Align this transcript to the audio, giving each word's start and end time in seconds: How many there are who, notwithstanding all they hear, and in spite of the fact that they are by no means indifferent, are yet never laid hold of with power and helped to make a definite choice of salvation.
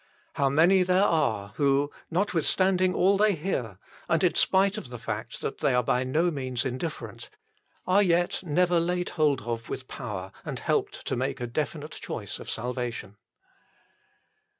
How 0.33 0.49
many 0.49 0.81
there 0.81 1.03
are 1.03 1.49
who, 1.57 1.91
notwithstanding 2.09 2.95
all 2.95 3.17
they 3.17 3.35
hear, 3.35 3.77
and 4.09 4.23
in 4.23 4.33
spite 4.33 4.75
of 4.75 4.89
the 4.89 4.97
fact 4.97 5.41
that 5.41 5.59
they 5.59 5.75
are 5.75 5.83
by 5.83 6.03
no 6.03 6.31
means 6.31 6.65
indifferent, 6.65 7.29
are 7.85 8.01
yet 8.01 8.41
never 8.43 8.79
laid 8.79 9.09
hold 9.09 9.41
of 9.41 9.69
with 9.69 9.87
power 9.87 10.31
and 10.43 10.57
helped 10.57 11.05
to 11.05 11.15
make 11.15 11.39
a 11.39 11.45
definite 11.45 11.91
choice 11.91 12.39
of 12.39 12.49
salvation. 12.49 13.17